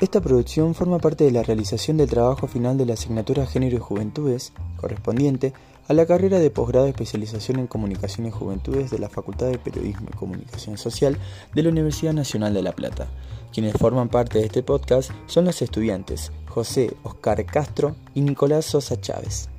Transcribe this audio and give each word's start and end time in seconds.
Esta 0.00 0.22
producción 0.22 0.74
forma 0.74 0.98
parte 0.98 1.24
de 1.24 1.30
la 1.30 1.42
realización 1.42 1.98
del 1.98 2.08
trabajo 2.08 2.46
final 2.46 2.78
de 2.78 2.86
la 2.86 2.94
asignatura 2.94 3.44
Género 3.44 3.76
y 3.76 3.80
Juventudes, 3.80 4.54
correspondiente 4.78 5.52
a 5.88 5.92
la 5.92 6.06
carrera 6.06 6.38
de 6.38 6.50
posgrado 6.50 6.86
de 6.86 6.92
especialización 6.92 7.58
en 7.58 7.66
Comunicación 7.66 8.26
y 8.26 8.30
Juventudes 8.30 8.90
de 8.90 8.98
la 8.98 9.10
Facultad 9.10 9.48
de 9.48 9.58
Periodismo 9.58 10.08
y 10.10 10.16
Comunicación 10.16 10.78
Social 10.78 11.18
de 11.54 11.62
la 11.62 11.68
Universidad 11.68 12.14
Nacional 12.14 12.54
de 12.54 12.62
La 12.62 12.72
Plata. 12.72 13.08
Quienes 13.52 13.74
forman 13.74 14.08
parte 14.08 14.38
de 14.38 14.46
este 14.46 14.62
podcast 14.62 15.10
son 15.26 15.44
los 15.44 15.60
estudiantes 15.60 16.32
José 16.48 16.96
Oscar 17.02 17.44
Castro 17.44 17.94
y 18.14 18.22
Nicolás 18.22 18.64
Sosa 18.64 18.98
Chávez. 18.98 19.50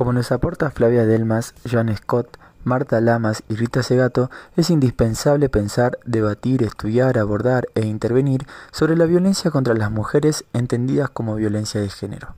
Como 0.00 0.14
nos 0.14 0.32
aporta 0.32 0.70
Flavia 0.70 1.04
Delmas, 1.04 1.52
Joan 1.70 1.94
Scott, 1.94 2.38
Marta 2.64 3.02
Lamas 3.02 3.42
y 3.50 3.56
Rita 3.56 3.82
Segato, 3.82 4.30
es 4.56 4.70
indispensable 4.70 5.50
pensar, 5.50 5.98
debatir, 6.06 6.62
estudiar, 6.62 7.18
abordar 7.18 7.68
e 7.74 7.84
intervenir 7.84 8.46
sobre 8.72 8.96
la 8.96 9.04
violencia 9.04 9.50
contra 9.50 9.74
las 9.74 9.90
mujeres 9.90 10.46
entendidas 10.54 11.10
como 11.10 11.34
violencia 11.34 11.82
de 11.82 11.90
género. 11.90 12.34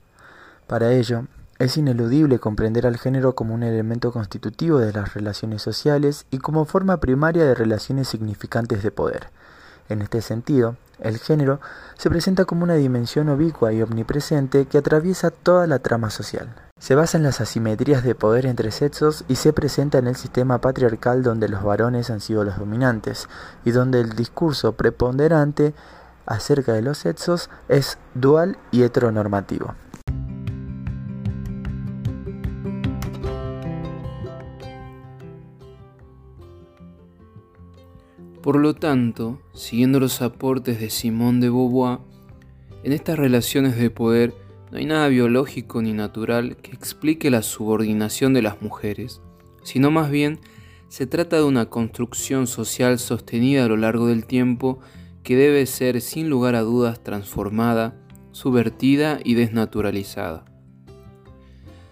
Para 0.67 0.91
ello, 0.91 1.27
es 1.61 1.77
ineludible 1.77 2.41
comprender 2.41 2.85
al 2.85 2.97
género 2.97 3.37
como 3.37 3.55
un 3.55 3.63
elemento 3.63 4.11
constitutivo 4.11 4.81
de 4.81 4.93
las 4.93 5.15
relaciones 5.15 5.63
sociales 5.63 6.27
y 6.33 6.39
como 6.39 6.65
forma 6.65 6.97
primaria 6.97 7.45
de 7.45 7.55
relaciones 7.55 8.09
significantes 8.09 8.83
de 8.83 8.91
poder. 8.91 9.29
En 9.89 10.03
este 10.03 10.21
sentido, 10.21 10.75
el 10.99 11.17
género 11.19 11.61
se 11.97 12.11
presenta 12.11 12.45
como 12.45 12.65
una 12.65 12.75
dimensión 12.75 13.29
ubicua 13.29 13.73
y 13.73 13.83
omnipresente 13.83 14.67
que 14.67 14.79
atraviesa 14.79 15.31
toda 15.31 15.69
la 15.69 15.79
trama 15.79 16.11
social. 16.11 16.72
Se 16.83 16.97
basa 16.97 17.17
en 17.17 17.23
las 17.23 17.41
asimetrías 17.41 18.03
de 18.03 18.17
poder 18.17 18.45
entre 18.45 18.73
sexos 18.73 19.25
y 19.29 19.37
se 19.37 19.53
presenta 19.53 19.99
en 19.99 20.09
el 20.09 20.17
sistema 20.17 20.61
patriarcal 20.61 21.23
donde 21.23 21.49
los 21.49 21.63
varones 21.63 22.11
han 22.11 22.21
sido 22.21 22.43
los 22.43 22.59
dominantes 22.59 23.29
y 23.65 23.71
donde 23.71 24.01
el 24.01 24.17
discurso 24.17 24.73
preponderante 24.73 25.75
acerca 26.27 26.73
de 26.73 26.83
los 26.83 26.99
sexos 26.99 27.51
es 27.69 27.99
dual 28.15 28.59
y 28.73 28.83
heteronormativo. 28.83 29.77
Por 38.43 38.57
lo 38.57 38.75
tanto, 38.75 39.41
siguiendo 39.55 40.01
los 40.01 40.21
aportes 40.21 40.81
de 40.81 40.91
Simone 40.91 41.39
de 41.43 41.49
Beauvoir, 41.49 42.01
en 42.83 42.93
estas 42.93 43.17
relaciones 43.17 43.77
de 43.77 43.91
poder 43.91 44.35
no 44.73 44.79
hay 44.79 44.87
nada 44.87 45.09
biológico 45.09 45.83
ni 45.83 45.93
natural 45.93 46.57
que 46.57 46.73
explique 46.73 47.31
la 47.31 47.43
subordinación 47.43 48.33
de 48.33 48.41
las 48.41 48.63
mujeres, 48.63 49.21
sino 49.63 49.91
más 49.91 50.11
bien 50.11 50.41
se 50.89 51.07
trata 51.07 51.37
de 51.37 51.45
una 51.45 51.67
construcción 51.67 52.47
social 52.47 52.99
sostenida 52.99 53.67
a 53.67 53.69
lo 53.69 53.77
largo 53.77 54.07
del 54.07 54.25
tiempo 54.25 54.81
que 55.23 55.37
debe 55.37 55.67
ser 55.67 56.01
sin 56.01 56.31
lugar 56.31 56.55
a 56.55 56.63
dudas 56.63 57.05
transformada, 57.05 58.03
subvertida 58.31 59.21
y 59.23 59.35
desnaturalizada. 59.35 60.47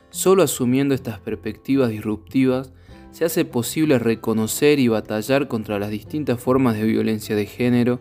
Solo 0.08 0.42
asumiendo 0.42 0.94
estas 0.94 1.20
perspectivas 1.20 1.90
disruptivas 1.90 2.72
se 3.10 3.26
hace 3.26 3.44
posible 3.44 3.98
reconocer 3.98 4.78
y 4.78 4.88
batallar 4.88 5.48
contra 5.48 5.78
las 5.78 5.90
distintas 5.90 6.40
formas 6.40 6.76
de 6.76 6.84
violencia 6.84 7.36
de 7.36 7.44
género 7.44 8.00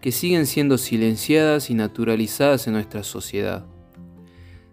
que 0.00 0.10
siguen 0.10 0.46
siendo 0.46 0.78
silenciadas 0.78 1.68
y 1.68 1.74
naturalizadas 1.74 2.66
en 2.66 2.72
nuestra 2.72 3.02
sociedad. 3.02 3.66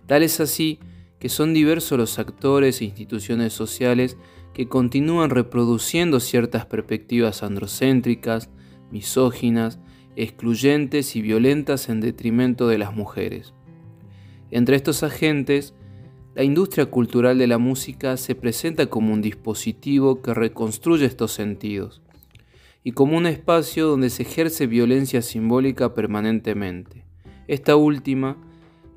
Tal 0.08 0.24
es 0.24 0.40
así 0.40 0.80
que 1.20 1.30
son 1.30 1.54
diversos 1.54 1.98
los 1.98 2.20
actores 2.20 2.82
e 2.82 2.86
instituciones 2.86 3.54
sociales 3.54 4.18
que 4.54 4.68
continúan 4.68 5.30
reproduciendo 5.30 6.20
ciertas 6.20 6.66
perspectivas 6.66 7.44
androcéntricas, 7.44 8.50
misóginas, 8.92 9.80
excluyentes 10.16 11.16
y 11.16 11.22
violentas 11.22 11.90
en 11.90 12.02
detrimento 12.02 12.68
de 12.68 12.78
las 12.78 12.96
mujeres. 12.96 13.54
Entre 14.50 14.76
estos 14.76 15.04
agentes, 15.04 15.76
la 16.34 16.44
industria 16.44 16.86
cultural 16.86 17.38
de 17.38 17.48
la 17.48 17.58
música 17.58 18.16
se 18.16 18.34
presenta 18.34 18.88
como 18.88 19.14
un 19.14 19.22
dispositivo 19.22 20.22
que 20.22 20.34
reconstruye 20.34 21.06
estos 21.06 21.32
sentidos 21.32 22.02
y 22.84 22.94
como 22.94 23.18
un 23.18 23.26
espacio 23.26 23.88
donde 23.88 24.10
se 24.10 24.24
ejerce 24.24 24.66
violencia 24.66 25.22
simbólica 25.22 25.94
permanentemente. 25.94 27.06
Esta 27.48 27.76
última 27.76 28.38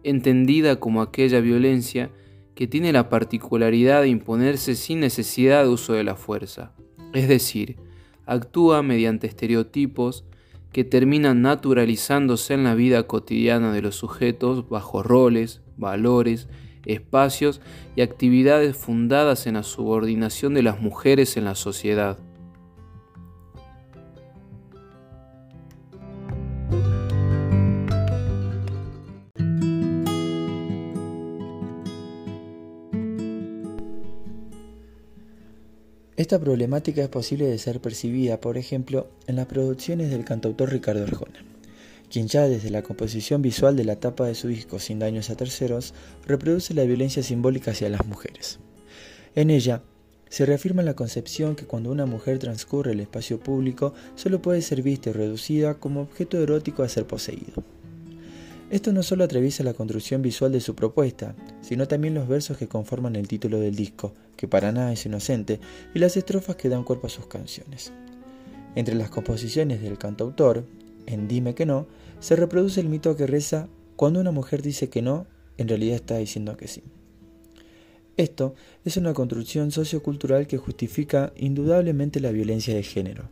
entendida 0.03 0.81
como 0.81 1.03
aquella 1.03 1.41
violencia 1.41 2.11
que 2.55 2.67
tiene 2.67 2.93
la 2.93 3.09
particularidad 3.09 4.03
de 4.03 4.09
imponerse 4.09 4.75
sin 4.75 5.01
necesidad 5.01 5.65
de 5.65 5.71
uso 5.71 5.95
de 5.95 6.05
la 6.05 6.17
fuerza, 6.17 6.73
es 7.13 7.29
decir, 7.29 7.77
actúa 8.27 8.83
mediante 8.83 9.27
estereotipos 9.27 10.25
que 10.73 10.85
terminan 10.85 11.43
naturalizándose 11.43 12.55
en 12.55 12.65
la 12.65 12.75
vida 12.75 13.05
cotidiana 13.05 13.73
de 13.73 13.83
los 13.83 13.97
sujetos 13.97 14.69
bajo 14.69 15.03
roles, 15.03 15.63
valores, 15.77 16.49
espacios 16.85 17.61
y 17.97 18.03
actividades 18.03 18.77
fundadas 18.77 19.47
en 19.47 19.55
la 19.55 19.63
subordinación 19.63 20.55
de 20.55 20.63
las 20.63 20.81
mujeres 20.81 21.37
en 21.37 21.45
la 21.45 21.55
sociedad. 21.55 22.19
Esta 36.21 36.39
problemática 36.39 37.01
es 37.01 37.09
posible 37.09 37.47
de 37.47 37.57
ser 37.57 37.81
percibida, 37.81 38.43
por 38.43 38.59
ejemplo, 38.59 39.09
en 39.27 39.37
las 39.37 39.47
producciones 39.47 40.11
del 40.11 40.27
cantautor 40.27 40.71
Ricardo 40.71 41.05
Arjona, 41.05 41.43
quien 42.11 42.29
ya 42.29 42.47
desde 42.47 42.69
la 42.69 42.83
composición 42.83 43.41
visual 43.41 43.75
de 43.75 43.87
la 43.87 43.97
tapa 43.97 44.27
de 44.27 44.35
su 44.35 44.49
disco 44.49 44.79
Sin 44.79 44.99
daños 44.99 45.31
a 45.31 45.35
terceros 45.35 45.95
reproduce 46.27 46.75
la 46.75 46.85
violencia 46.85 47.23
simbólica 47.23 47.71
hacia 47.71 47.89
las 47.89 48.05
mujeres. 48.05 48.59
En 49.35 49.49
ella, 49.49 49.83
se 50.29 50.45
reafirma 50.45 50.83
la 50.83 50.93
concepción 50.93 51.57
que 51.57 51.65
cuando 51.65 51.91
una 51.91 52.05
mujer 52.05 52.39
transcurre 52.39 52.93
el 52.93 53.01
espacio 53.01 53.41
público 53.41 53.95
solo 54.15 54.43
puede 54.43 54.61
ser 54.61 54.83
vista 54.83 55.09
y 55.09 55.15
reducida 55.15 55.79
como 55.79 56.03
objeto 56.03 56.39
erótico 56.39 56.83
a 56.83 56.91
ser 56.91 57.07
poseído. 57.07 57.65
Esto 58.71 58.93
no 58.93 59.03
solo 59.03 59.25
atraviesa 59.25 59.65
la 59.65 59.75
construcción 59.75 60.23
visual 60.23 60.53
de 60.53 60.61
su 60.61 60.77
propuesta, 60.77 61.35
sino 61.61 61.89
también 61.89 62.15
los 62.15 62.29
versos 62.29 62.57
que 62.57 62.69
conforman 62.69 63.17
el 63.17 63.27
título 63.27 63.59
del 63.59 63.75
disco, 63.75 64.15
que 64.37 64.47
para 64.47 64.71
nada 64.71 64.93
es 64.93 65.05
inocente, 65.05 65.59
y 65.93 65.99
las 65.99 66.17
estrofas 66.17 66.55
que 66.55 66.69
dan 66.69 66.85
cuerpo 66.85 67.09
a 67.09 67.11
sus 67.11 67.27
canciones. 67.27 67.93
Entre 68.77 68.95
las 68.95 69.11
composiciones 69.11 69.83
del 69.83 69.99
cantautor, 69.99 70.65
en 71.07 71.27
Dime 71.27 71.57
que 71.57 71.67
no, 71.67 71.89
se 72.21 72.37
reproduce 72.37 72.81
el 72.81 72.89
mito 72.89 73.17
que 73.17 73.27
reza, 73.27 73.67
cuando 73.97 74.21
una 74.21 74.31
mujer 74.31 74.63
dice 74.63 74.89
que 74.89 75.03
no, 75.03 75.27
en 75.57 75.67
realidad 75.67 75.97
está 75.97 76.19
diciendo 76.19 76.57
que 76.57 76.69
sí. 76.69 76.85
Esto 78.17 78.55
es 78.85 78.97
una 78.97 79.15
construcción 79.15 79.73
sociocultural 79.73 80.47
que 80.47 80.59
justifica 80.59 81.33
indudablemente 81.37 82.21
la 82.21 82.31
violencia 82.31 82.75
de 82.75 82.85
género. 82.85 83.25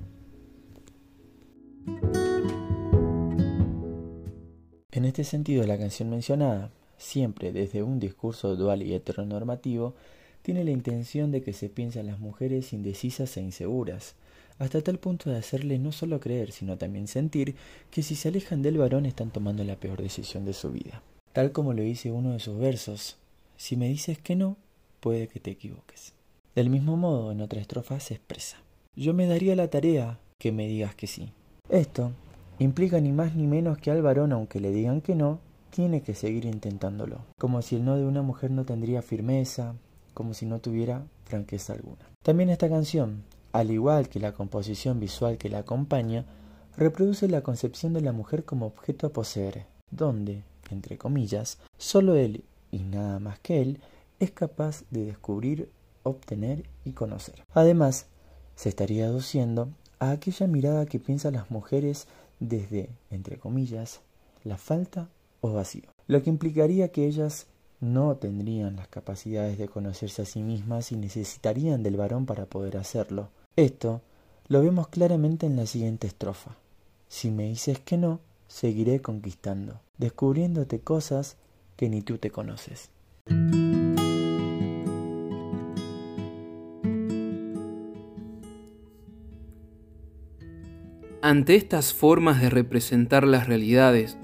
En 4.90 5.04
este 5.04 5.22
sentido, 5.22 5.66
la 5.66 5.76
canción 5.76 6.08
mencionada, 6.08 6.70
siempre 6.96 7.52
desde 7.52 7.82
un 7.82 8.00
discurso 8.00 8.56
dual 8.56 8.82
y 8.82 8.94
heteronormativo, 8.94 9.94
tiene 10.40 10.64
la 10.64 10.70
intención 10.70 11.30
de 11.30 11.42
que 11.42 11.52
se 11.52 11.68
piensen 11.68 12.06
las 12.06 12.20
mujeres 12.20 12.72
indecisas 12.72 13.36
e 13.36 13.42
inseguras, 13.42 14.14
hasta 14.58 14.80
tal 14.80 14.98
punto 14.98 15.28
de 15.28 15.36
hacerle 15.36 15.78
no 15.78 15.92
solo 15.92 16.20
creer, 16.20 16.52
sino 16.52 16.78
también 16.78 17.06
sentir 17.06 17.54
que 17.90 18.02
si 18.02 18.14
se 18.14 18.28
alejan 18.28 18.62
del 18.62 18.78
varón 18.78 19.04
están 19.04 19.30
tomando 19.30 19.62
la 19.62 19.76
peor 19.76 20.00
decisión 20.00 20.46
de 20.46 20.54
su 20.54 20.70
vida. 20.70 21.02
Tal 21.34 21.52
como 21.52 21.74
lo 21.74 21.82
dice 21.82 22.10
uno 22.10 22.32
de 22.32 22.40
sus 22.40 22.58
versos, 22.58 23.18
si 23.58 23.76
me 23.76 23.88
dices 23.88 24.18
que 24.18 24.36
no, 24.36 24.56
puede 25.00 25.28
que 25.28 25.38
te 25.38 25.50
equivoques. 25.50 26.14
Del 26.54 26.70
mismo 26.70 26.96
modo, 26.96 27.30
en 27.30 27.42
otra 27.42 27.60
estrofa 27.60 28.00
se 28.00 28.14
expresa, 28.14 28.56
yo 28.96 29.12
me 29.12 29.26
daría 29.26 29.54
la 29.54 29.68
tarea 29.68 30.18
que 30.38 30.50
me 30.50 30.66
digas 30.66 30.94
que 30.94 31.06
sí. 31.06 31.30
Esto 31.68 32.12
implica 32.58 33.00
ni 33.00 33.12
más 33.12 33.34
ni 33.34 33.46
menos 33.46 33.78
que 33.78 33.90
al 33.90 34.02
varón, 34.02 34.32
aunque 34.32 34.60
le 34.60 34.72
digan 34.72 35.00
que 35.00 35.14
no, 35.14 35.40
tiene 35.70 36.02
que 36.02 36.14
seguir 36.14 36.44
intentándolo, 36.44 37.20
como 37.38 37.62
si 37.62 37.76
el 37.76 37.84
no 37.84 37.96
de 37.96 38.04
una 38.04 38.22
mujer 38.22 38.50
no 38.50 38.64
tendría 38.64 39.02
firmeza, 39.02 39.74
como 40.14 40.34
si 40.34 40.46
no 40.46 40.58
tuviera 40.58 41.04
franqueza 41.24 41.74
alguna. 41.74 42.04
También 42.22 42.50
esta 42.50 42.68
canción, 42.68 43.22
al 43.52 43.70
igual 43.70 44.08
que 44.08 44.20
la 44.20 44.32
composición 44.32 44.98
visual 44.98 45.38
que 45.38 45.50
la 45.50 45.58
acompaña, 45.58 46.24
reproduce 46.76 47.28
la 47.28 47.42
concepción 47.42 47.92
de 47.92 48.00
la 48.00 48.12
mujer 48.12 48.44
como 48.44 48.66
objeto 48.66 49.06
a 49.06 49.12
poseer, 49.12 49.66
donde, 49.90 50.42
entre 50.70 50.98
comillas, 50.98 51.58
solo 51.76 52.14
él 52.16 52.44
y 52.70 52.78
nada 52.78 53.18
más 53.18 53.38
que 53.40 53.62
él 53.62 53.80
es 54.20 54.30
capaz 54.30 54.84
de 54.90 55.04
descubrir, 55.04 55.70
obtener 56.02 56.64
y 56.84 56.92
conocer. 56.92 57.44
Además, 57.52 58.06
se 58.56 58.68
estaría 58.68 59.06
aduciendo 59.06 59.68
a 60.00 60.10
aquella 60.10 60.46
mirada 60.46 60.86
que 60.86 60.98
piensan 60.98 61.34
las 61.34 61.50
mujeres 61.50 62.06
desde, 62.40 62.90
entre 63.10 63.38
comillas, 63.38 64.00
la 64.44 64.56
falta 64.56 65.08
o 65.40 65.52
vacío, 65.52 65.90
lo 66.06 66.22
que 66.22 66.30
implicaría 66.30 66.92
que 66.92 67.06
ellas 67.06 67.46
no 67.80 68.16
tendrían 68.16 68.76
las 68.76 68.88
capacidades 68.88 69.58
de 69.58 69.68
conocerse 69.68 70.22
a 70.22 70.24
sí 70.24 70.42
mismas 70.42 70.90
y 70.92 70.96
necesitarían 70.96 71.82
del 71.82 71.96
varón 71.96 72.26
para 72.26 72.46
poder 72.46 72.76
hacerlo. 72.76 73.28
Esto 73.56 74.02
lo 74.48 74.62
vemos 74.62 74.88
claramente 74.88 75.46
en 75.46 75.56
la 75.56 75.66
siguiente 75.66 76.06
estrofa. 76.06 76.56
Si 77.08 77.30
me 77.30 77.44
dices 77.44 77.78
que 77.80 77.96
no, 77.96 78.20
seguiré 78.48 79.00
conquistando, 79.00 79.80
descubriéndote 79.98 80.80
cosas 80.80 81.36
que 81.76 81.88
ni 81.88 82.02
tú 82.02 82.18
te 82.18 82.30
conoces. 82.30 82.90
Ante 91.28 91.56
estas 91.56 91.92
formas 91.92 92.40
de 92.40 92.48
representar 92.48 93.26
las 93.26 93.46
realidades, 93.46 94.16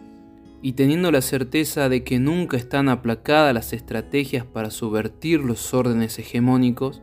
y 0.62 0.73
teniendo 0.73 1.12
la 1.12 1.21
certeza 1.21 1.91
de 1.91 2.03
que 2.03 2.19
nunca 2.19 2.56
están 2.56 2.89
aplacadas 2.89 3.53
las 3.53 3.75
estrategias 3.75 4.47
para 4.47 4.71
subvertir 4.71 5.41
los 5.41 5.75
órdenes 5.75 6.19
hegemónicos, 6.19 7.03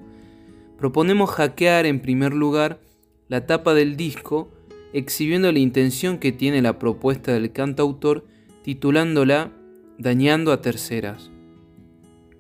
proponemos 0.80 1.30
hackear 1.30 1.86
en 1.86 2.01
primer 2.01 2.33
lugar 2.33 2.81
la 3.27 3.45
tapa 3.45 3.75
del 3.75 3.95
disco, 3.95 4.51
exhibiendo 4.92 5.51
la 5.51 5.59
intención 5.59 6.18
que 6.18 6.31
tiene 6.31 6.63
la 6.63 6.80
propuesta 6.80 7.31
del 7.33 7.51
cantautor, 7.51 8.25
titulándola 8.63 9.51
Dañando 10.00 10.51
a 10.51 10.62
terceras. 10.62 11.30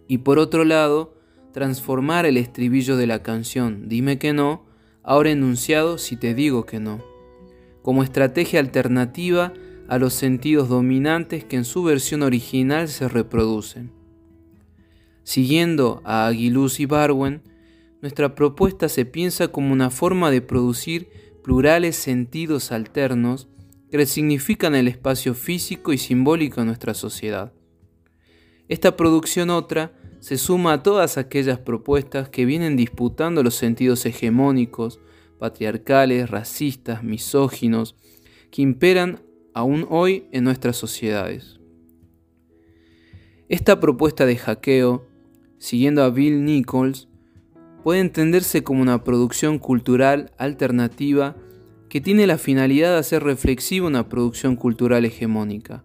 Y 0.07 0.17
por 0.17 0.39
otro 0.39 0.65
lado, 0.65 1.13
transformar 1.51 2.25
el 2.25 2.37
estribillo 2.37 2.97
de 2.97 3.05
la 3.05 3.21
canción 3.21 3.87
Dime 3.87 4.17
que 4.17 4.33
no, 4.33 4.65
ahora 5.03 5.29
enunciado 5.29 5.99
Si 5.99 6.15
te 6.15 6.33
digo 6.33 6.65
que 6.65 6.79
no, 6.79 7.10
como 7.81 8.03
estrategia 8.03 8.59
alternativa 8.59 9.53
a 9.87 9.97
los 9.97 10.13
sentidos 10.13 10.69
dominantes 10.69 11.43
que 11.43 11.57
en 11.57 11.65
su 11.65 11.83
versión 11.83 12.23
original 12.23 12.87
se 12.87 13.07
reproducen. 13.07 13.91
Siguiendo 15.23 16.01
a 16.03 16.27
Aguiluz 16.27 16.79
y 16.79 16.85
Barwen, 16.85 17.41
nuestra 18.01 18.33
propuesta 18.35 18.89
se 18.89 19.05
piensa 19.05 19.49
como 19.49 19.73
una 19.73 19.89
forma 19.89 20.31
de 20.31 20.41
producir 20.41 21.09
plurales 21.43 21.95
sentidos 21.95 22.71
alternos 22.71 23.47
que 23.89 23.97
resignifican 23.97 24.73
el 24.75 24.87
espacio 24.87 25.33
físico 25.33 25.93
y 25.93 25.97
simbólico 25.97 26.61
de 26.61 26.67
nuestra 26.67 26.93
sociedad. 26.93 27.53
Esta 28.67 28.95
producción 28.95 29.49
otra 29.49 29.93
se 30.21 30.37
suma 30.37 30.73
a 30.73 30.83
todas 30.83 31.17
aquellas 31.17 31.59
propuestas 31.59 32.29
que 32.29 32.45
vienen 32.45 32.77
disputando 32.77 33.43
los 33.43 33.55
sentidos 33.55 34.05
hegemónicos, 34.05 34.99
patriarcales, 35.41 36.29
racistas, 36.29 37.03
misóginos, 37.03 37.95
que 38.51 38.61
imperan 38.61 39.23
aún 39.55 39.87
hoy 39.89 40.27
en 40.31 40.43
nuestras 40.43 40.77
sociedades. 40.77 41.59
Esta 43.49 43.79
propuesta 43.79 44.27
de 44.27 44.37
hackeo, 44.37 45.07
siguiendo 45.57 46.03
a 46.03 46.11
Bill 46.11 46.45
Nichols, 46.45 47.09
puede 47.83 48.01
entenderse 48.01 48.63
como 48.63 48.83
una 48.83 49.03
producción 49.03 49.57
cultural 49.57 50.31
alternativa 50.37 51.35
que 51.89 52.01
tiene 52.01 52.27
la 52.27 52.37
finalidad 52.37 52.91
de 52.91 52.99
hacer 52.99 53.23
reflexiva 53.23 53.87
una 53.87 54.09
producción 54.09 54.55
cultural 54.55 55.05
hegemónica, 55.05 55.83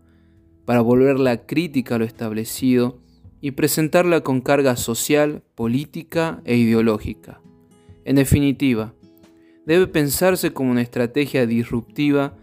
para 0.66 0.82
volverla 0.82 1.46
crítica 1.46 1.94
a 1.94 1.98
lo 1.98 2.04
establecido 2.04 3.00
y 3.40 3.52
presentarla 3.52 4.20
con 4.20 4.42
carga 4.42 4.76
social, 4.76 5.42
política 5.54 6.42
e 6.44 6.56
ideológica. 6.56 7.40
En 8.04 8.16
definitiva, 8.16 8.94
debe 9.66 9.88
pensarse 9.88 10.52
como 10.52 10.70
una 10.70 10.82
estrategia 10.82 11.46
disruptiva 11.46 12.34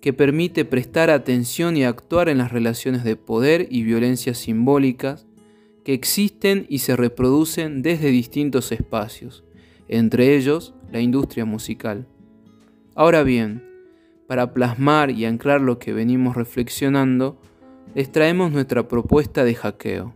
que 0.00 0.12
permite 0.12 0.64
prestar 0.64 1.10
atención 1.10 1.76
y 1.76 1.84
actuar 1.84 2.28
en 2.28 2.38
las 2.38 2.50
relaciones 2.50 3.04
de 3.04 3.14
poder 3.14 3.68
y 3.70 3.84
violencia 3.84 4.34
simbólicas 4.34 5.26
que 5.84 5.92
existen 5.92 6.66
y 6.68 6.78
se 6.78 6.96
reproducen 6.96 7.82
desde 7.82 8.08
distintos 8.08 8.72
espacios, 8.72 9.44
entre 9.86 10.34
ellos 10.34 10.74
la 10.90 11.00
industria 11.00 11.44
musical. 11.44 12.06
Ahora 12.94 13.22
bien, 13.22 13.62
para 14.26 14.54
plasmar 14.54 15.10
y 15.10 15.24
anclar 15.24 15.60
lo 15.60 15.78
que 15.78 15.92
venimos 15.92 16.36
reflexionando, 16.36 17.40
les 17.94 18.10
traemos 18.10 18.50
nuestra 18.50 18.88
propuesta 18.88 19.44
de 19.44 19.54
hackeo. 19.54 20.14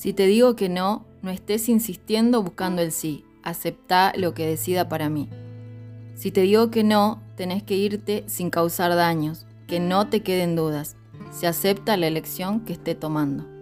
Si 0.00 0.14
te 0.14 0.26
digo 0.26 0.56
que 0.56 0.70
no, 0.70 1.04
no 1.20 1.30
estés 1.30 1.68
insistiendo 1.68 2.42
buscando 2.42 2.80
el 2.80 2.90
sí. 2.90 3.26
Acepta 3.42 4.14
lo 4.16 4.32
que 4.32 4.46
decida 4.46 4.88
para 4.88 5.10
mí. 5.10 5.28
Si 6.14 6.30
te 6.30 6.40
digo 6.40 6.70
que 6.70 6.82
no, 6.82 7.22
tenés 7.36 7.62
que 7.62 7.76
irte 7.76 8.24
sin 8.26 8.48
causar 8.48 8.94
daños, 8.94 9.46
que 9.66 9.78
no 9.78 10.08
te 10.08 10.22
queden 10.22 10.56
dudas. 10.56 10.96
Se 11.30 11.46
acepta 11.46 11.98
la 11.98 12.06
elección 12.06 12.60
que 12.60 12.72
esté 12.72 12.94
tomando. 12.94 13.59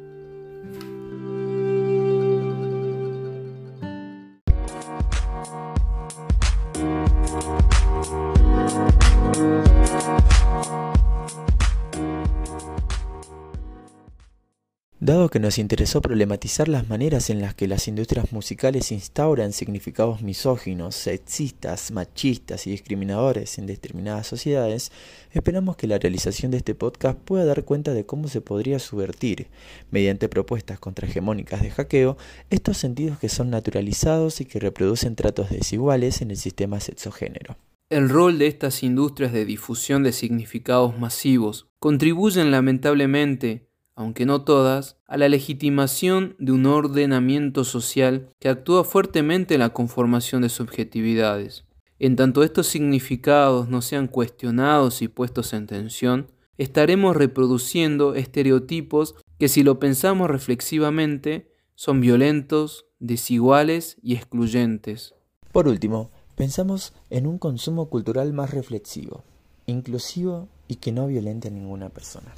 Dado 15.08 15.30
que 15.30 15.40
nos 15.40 15.56
interesó 15.56 16.02
problematizar 16.02 16.68
las 16.68 16.90
maneras 16.90 17.30
en 17.30 17.40
las 17.40 17.54
que 17.54 17.66
las 17.66 17.88
industrias 17.88 18.30
musicales 18.30 18.92
instauran 18.92 19.54
significados 19.54 20.20
misóginos, 20.20 20.96
sexistas, 20.96 21.92
machistas 21.92 22.66
y 22.66 22.72
discriminadores 22.72 23.56
en 23.56 23.64
determinadas 23.64 24.26
sociedades, 24.26 24.92
esperamos 25.30 25.78
que 25.78 25.86
la 25.86 25.96
realización 25.96 26.50
de 26.50 26.58
este 26.58 26.74
podcast 26.74 27.18
pueda 27.18 27.46
dar 27.46 27.64
cuenta 27.64 27.94
de 27.94 28.04
cómo 28.04 28.28
se 28.28 28.42
podría 28.42 28.78
subvertir, 28.78 29.46
mediante 29.90 30.28
propuestas 30.28 30.78
contrahegemónicas 30.78 31.62
de 31.62 31.70
hackeo, 31.70 32.18
estos 32.50 32.76
sentidos 32.76 33.18
que 33.18 33.30
son 33.30 33.48
naturalizados 33.48 34.42
y 34.42 34.44
que 34.44 34.60
reproducen 34.60 35.16
tratos 35.16 35.48
desiguales 35.48 36.20
en 36.20 36.32
el 36.32 36.36
sistema 36.36 36.80
sexogénero. 36.80 37.56
El 37.88 38.10
rol 38.10 38.38
de 38.38 38.48
estas 38.48 38.82
industrias 38.82 39.32
de 39.32 39.46
difusión 39.46 40.02
de 40.02 40.12
significados 40.12 40.98
masivos 40.98 41.70
contribuyen 41.78 42.50
lamentablemente 42.50 43.67
aunque 43.98 44.26
no 44.26 44.42
todas, 44.42 44.96
a 45.08 45.16
la 45.16 45.28
legitimación 45.28 46.36
de 46.38 46.52
un 46.52 46.66
ordenamiento 46.66 47.64
social 47.64 48.28
que 48.38 48.48
actúa 48.48 48.84
fuertemente 48.84 49.54
en 49.54 49.60
la 49.60 49.70
conformación 49.70 50.40
de 50.42 50.50
subjetividades. 50.50 51.64
En 51.98 52.14
tanto 52.14 52.44
estos 52.44 52.68
significados 52.68 53.68
no 53.68 53.82
sean 53.82 54.06
cuestionados 54.06 55.02
y 55.02 55.08
puestos 55.08 55.52
en 55.52 55.66
tensión, 55.66 56.28
estaremos 56.58 57.16
reproduciendo 57.16 58.14
estereotipos 58.14 59.16
que 59.36 59.48
si 59.48 59.64
lo 59.64 59.80
pensamos 59.80 60.30
reflexivamente 60.30 61.50
son 61.74 62.00
violentos, 62.00 62.86
desiguales 63.00 63.96
y 64.00 64.14
excluyentes. 64.14 65.16
Por 65.50 65.66
último, 65.66 66.12
pensamos 66.36 66.92
en 67.10 67.26
un 67.26 67.38
consumo 67.38 67.86
cultural 67.86 68.32
más 68.32 68.52
reflexivo, 68.52 69.24
inclusivo 69.66 70.46
y 70.68 70.76
que 70.76 70.92
no 70.92 71.08
violente 71.08 71.48
a 71.48 71.50
ninguna 71.50 71.88
persona. 71.88 72.32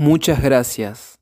Muchas 0.00 0.40
gracias. 0.40 1.18